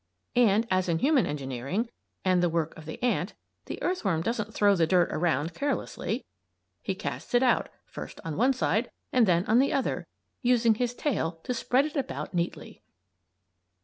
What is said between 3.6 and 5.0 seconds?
the earthworm doesn't throw the